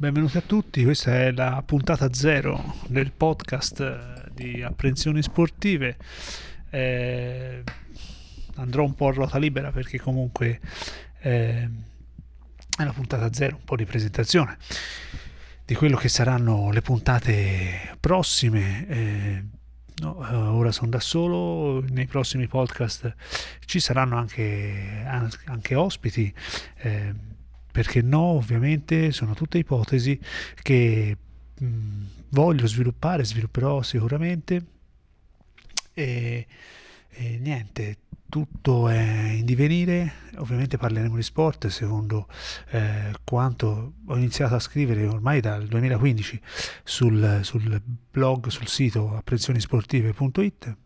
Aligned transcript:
benvenuti 0.00 0.38
a 0.38 0.40
tutti, 0.40 0.82
questa 0.82 1.14
è 1.14 1.30
la 1.30 1.62
puntata 1.62 2.10
zero 2.10 2.76
del 2.86 3.12
podcast 3.12 3.80
eh, 3.80 4.30
di 4.32 4.62
apprensioni 4.62 5.20
sportive. 5.20 5.98
Eh, 6.70 7.62
andrò 8.54 8.82
un 8.82 8.94
po' 8.94 9.08
a 9.08 9.12
ruota 9.12 9.36
libera 9.36 9.70
perché 9.72 10.00
comunque 10.00 10.58
eh, 11.20 11.68
è 12.78 12.82
la 12.82 12.92
puntata 12.94 13.30
zero, 13.34 13.56
un 13.56 13.64
po' 13.64 13.76
di 13.76 13.84
presentazione 13.84 14.56
di 15.66 15.74
quello 15.74 15.98
che 15.98 16.08
saranno 16.08 16.70
le 16.70 16.80
puntate 16.80 17.96
prossime. 18.00 18.86
Eh, 18.88 19.44
No, 20.00 20.16
uh, 20.16 20.56
ora 20.56 20.72
sono 20.72 20.88
da 20.88 20.98
solo, 20.98 21.84
nei 21.90 22.06
prossimi 22.06 22.46
podcast 22.46 23.14
ci 23.66 23.80
saranno 23.80 24.16
anche, 24.16 25.04
anche 25.44 25.74
ospiti, 25.74 26.32
eh, 26.76 27.14
perché 27.70 28.02
no, 28.02 28.20
ovviamente 28.20 29.12
sono 29.12 29.34
tutte 29.34 29.58
ipotesi 29.58 30.18
che 30.62 31.16
mh, 31.58 32.04
voglio 32.30 32.66
sviluppare, 32.66 33.24
svilupperò 33.24 33.82
sicuramente. 33.82 34.64
E, 35.92 36.46
e 37.08 37.38
niente, 37.38 37.98
tutto 38.30 38.88
è 38.88 39.32
in 39.32 39.44
divenire, 39.44 40.12
ovviamente 40.36 40.78
parleremo 40.78 41.16
di 41.16 41.22
sport 41.22 41.66
secondo 41.66 42.28
eh, 42.70 43.12
quanto 43.24 43.94
ho 44.06 44.16
iniziato 44.16 44.54
a 44.54 44.60
scrivere 44.60 45.06
ormai 45.06 45.40
dal 45.40 45.66
2015 45.66 46.40
sul, 46.84 47.40
sul 47.42 47.82
blog, 48.10 48.46
sul 48.46 48.68
sito 48.68 49.14
apprezzionisportive.it 49.16 50.76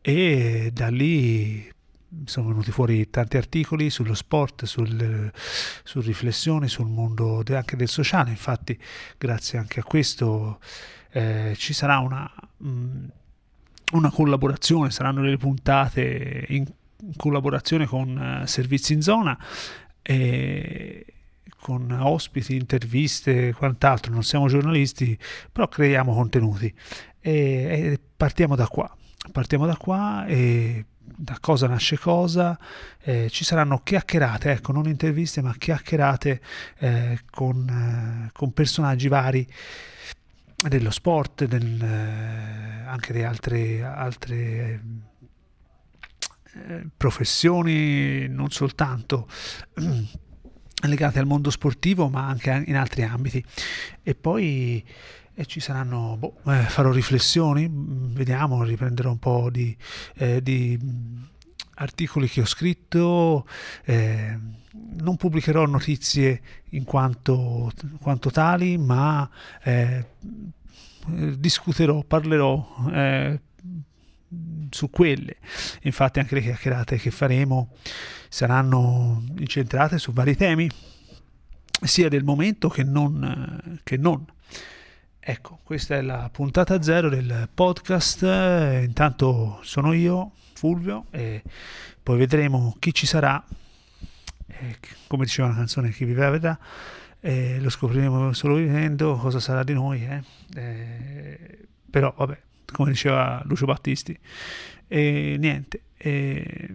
e 0.00 0.70
da 0.72 0.88
lì 0.88 1.70
sono 2.24 2.48
venuti 2.48 2.70
fuori 2.70 3.08
tanti 3.10 3.36
articoli 3.36 3.90
sullo 3.90 4.14
sport, 4.14 4.64
sul, 4.64 5.30
su 5.82 6.00
riflessioni 6.00 6.68
sul 6.68 6.88
mondo 6.88 7.42
anche 7.52 7.76
del 7.76 7.88
sociale, 7.88 8.30
infatti 8.30 8.78
grazie 9.18 9.58
anche 9.58 9.80
a 9.80 9.84
questo 9.84 10.60
eh, 11.10 11.54
ci 11.56 11.72
sarà 11.72 11.98
una... 11.98 12.30
Mh, 12.58 13.06
una 13.92 14.10
collaborazione, 14.10 14.90
saranno 14.90 15.20
delle 15.20 15.36
puntate 15.36 16.46
in 16.48 16.64
collaborazione 17.14 17.84
con 17.84 18.40
uh, 18.42 18.46
Servizi 18.46 18.94
in 18.94 19.02
Zona, 19.02 19.38
e 20.00 21.04
con 21.60 21.90
ospiti, 21.90 22.56
interviste 22.56 23.48
e 23.48 23.52
quant'altro. 23.52 24.10
Non 24.10 24.24
siamo 24.24 24.48
giornalisti, 24.48 25.18
però 25.50 25.68
creiamo 25.68 26.14
contenuti 26.14 26.72
e, 27.20 27.32
e 27.32 28.00
partiamo 28.16 28.56
da 28.56 28.66
qua. 28.66 28.90
Partiamo 29.30 29.66
da 29.66 29.76
qua 29.76 30.26
e 30.26 30.84
da 31.00 31.38
cosa 31.40 31.68
nasce 31.68 31.98
cosa, 31.98 32.58
eh, 33.00 33.28
ci 33.30 33.44
saranno 33.44 33.80
chiacchierate, 33.82 34.50
ecco, 34.50 34.72
non 34.72 34.88
interviste, 34.88 35.40
ma 35.42 35.54
chiacchierate 35.56 36.40
eh, 36.78 37.20
con, 37.30 37.68
eh, 37.68 38.30
con 38.32 38.52
personaggi 38.52 39.08
vari 39.08 39.46
dello 40.68 40.90
sport, 40.90 41.44
del, 41.44 41.82
eh, 41.82 42.84
anche 42.86 43.12
di 43.12 43.22
altre, 43.22 43.82
altre 43.82 44.82
eh, 46.54 46.86
professioni, 46.96 48.26
non 48.28 48.50
soltanto 48.50 49.28
legate 50.88 51.18
al 51.18 51.26
mondo 51.26 51.50
sportivo, 51.50 52.08
ma 52.08 52.26
anche 52.26 52.64
in 52.66 52.76
altri 52.76 53.02
ambiti. 53.02 53.44
E 54.02 54.14
poi 54.14 54.84
eh, 55.34 55.46
ci 55.46 55.60
saranno, 55.60 56.16
boh, 56.18 56.40
eh, 56.46 56.62
farò 56.64 56.90
riflessioni, 56.90 57.68
mm, 57.68 58.14
vediamo, 58.14 58.62
riprenderò 58.62 59.10
un 59.10 59.18
po' 59.18 59.48
di, 59.50 59.76
eh, 60.16 60.42
di 60.42 60.78
articoli 61.74 62.28
che 62.28 62.42
ho 62.42 62.46
scritto, 62.46 63.46
eh, 63.84 64.38
non 65.00 65.16
pubblicherò 65.16 65.66
notizie 65.66 66.40
in 66.70 66.84
quanto, 66.84 67.72
quanto 68.00 68.30
tali, 68.30 68.76
ma 68.78 69.28
eh, 69.62 70.06
discuterò, 71.06 72.02
parlerò 72.02 72.90
eh, 72.92 73.40
su 74.70 74.90
quelle. 74.90 75.36
Infatti 75.82 76.18
anche 76.18 76.34
le 76.34 76.42
chiacchierate 76.42 76.96
che 76.96 77.10
faremo 77.10 77.74
saranno 78.28 79.22
incentrate 79.38 79.98
su 79.98 80.12
vari 80.12 80.36
temi, 80.36 80.68
sia 81.82 82.08
del 82.08 82.24
momento 82.24 82.68
che 82.68 82.84
non. 82.84 83.80
Che 83.82 83.96
non. 83.96 84.24
Ecco, 85.24 85.60
questa 85.62 85.94
è 85.94 86.00
la 86.00 86.28
puntata 86.32 86.82
zero 86.82 87.08
del 87.08 87.48
podcast. 87.54 88.22
Intanto 88.82 89.60
sono 89.62 89.92
io, 89.92 90.32
Fulvio, 90.54 91.06
e 91.12 91.44
poi 92.02 92.18
vedremo 92.18 92.74
chi 92.80 92.92
ci 92.92 93.06
sarà. 93.06 93.40
E, 94.48 94.78
come 95.06 95.22
diceva 95.22 95.46
la 95.46 95.54
canzone, 95.54 95.90
chi 95.90 96.04
vive 96.04 96.22
la 96.22 96.30
vedrà. 96.30 96.58
E 97.20 97.60
lo 97.60 97.70
scopriremo 97.70 98.32
solo 98.32 98.56
vivendo 98.56 99.14
cosa 99.14 99.38
sarà 99.38 99.62
di 99.62 99.74
noi. 99.74 100.04
Eh? 100.04 100.22
Eh, 100.56 101.58
però, 101.88 102.12
vabbè, 102.16 102.40
come 102.72 102.90
diceva 102.90 103.40
Lucio 103.44 103.66
Battisti. 103.66 104.18
E 104.88 105.36
niente. 105.38 105.82
E, 105.98 106.74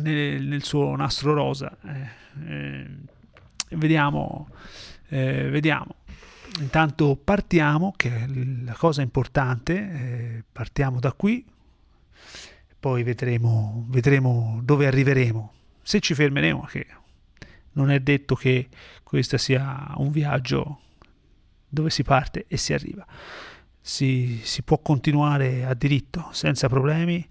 nel, 0.00 0.46
nel, 0.46 0.62
suo 0.62 0.96
nastro 0.96 1.34
rosa. 1.34 1.76
Eh, 1.84 2.88
vediamo. 3.76 4.48
vediamo 5.10 5.97
intanto 6.60 7.16
partiamo, 7.22 7.92
che 7.96 8.14
è 8.14 8.26
la 8.64 8.74
cosa 8.74 9.02
importante, 9.02 9.74
eh, 9.74 10.44
partiamo 10.50 11.00
da 11.00 11.12
qui, 11.12 11.44
poi 12.78 13.02
vedremo, 13.02 13.86
vedremo 13.88 14.60
dove 14.62 14.86
arriveremo, 14.86 15.52
se 15.82 16.00
ci 16.00 16.14
fermeremo, 16.14 16.62
che 16.62 16.86
non 17.72 17.90
è 17.90 18.00
detto 18.00 18.34
che 18.34 18.68
questo 19.02 19.36
sia 19.36 19.92
un 19.96 20.10
viaggio 20.10 20.80
dove 21.68 21.90
si 21.90 22.02
parte 22.02 22.44
e 22.48 22.56
si 22.56 22.72
arriva. 22.72 23.06
Si, 23.80 24.40
si 24.42 24.62
può 24.62 24.78
continuare 24.78 25.64
a 25.64 25.74
diritto 25.74 26.28
senza 26.32 26.68
problemi 26.68 27.26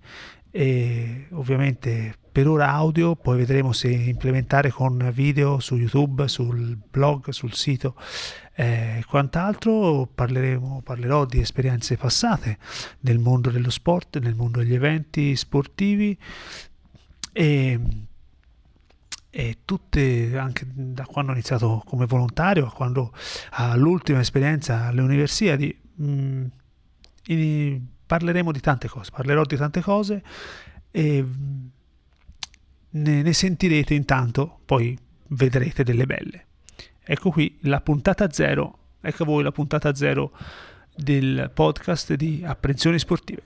e 0.49 1.27
ovviamente 1.31 2.15
per 2.37 2.47
ora 2.47 2.69
audio, 2.69 3.15
poi 3.15 3.35
vedremo 3.35 3.71
se 3.71 3.87
implementare 3.87 4.69
con 4.69 5.09
video 5.11 5.59
su 5.59 5.75
YouTube, 5.75 6.27
sul 6.27 6.77
blog, 6.87 7.29
sul 7.29 7.53
sito 7.53 7.95
e 8.53 8.97
eh, 8.99 9.03
quant'altro. 9.07 10.05
Parleremo, 10.13 10.81
parlerò 10.83 11.25
di 11.25 11.39
esperienze 11.39 11.97
passate 11.97 12.59
nel 12.99 13.17
mondo 13.17 13.49
dello 13.49 13.71
sport, 13.71 14.19
nel 14.19 14.35
mondo 14.35 14.59
degli 14.59 14.75
eventi 14.75 15.35
sportivi 15.35 16.15
e, 17.33 17.79
e 19.31 19.57
tutte, 19.65 20.37
anche 20.37 20.67
da 20.71 21.05
quando 21.05 21.31
ho 21.31 21.33
iniziato 21.33 21.81
come 21.87 22.05
volontario 22.05 22.67
a 22.67 22.71
quando 22.71 23.13
all'ultima 23.53 24.19
esperienza 24.19 24.85
alle 24.85 25.01
Universiadi, 25.01 25.75
mm, 26.03 26.45
parleremo 28.05 28.51
di 28.51 28.59
tante 28.59 28.87
cose, 28.87 29.09
parlerò 29.09 29.41
di 29.41 29.57
tante 29.57 29.81
cose 29.81 30.23
e 30.91 31.25
ne, 32.89 33.21
ne 33.21 33.33
sentirete 33.33 33.93
intanto, 33.93 34.59
poi 34.65 34.97
vedrete 35.29 35.83
delle 35.83 36.05
belle. 36.05 36.45
Ecco 37.03 37.31
qui 37.31 37.57
la 37.61 37.81
puntata 37.81 38.29
zero, 38.31 38.77
ecco 39.01 39.25
voi 39.25 39.43
la 39.43 39.51
puntata 39.51 39.93
zero 39.93 40.31
del 40.95 41.51
podcast 41.53 42.13
di 42.15 42.43
apprensioni 42.45 42.99
sportive. 42.99 43.41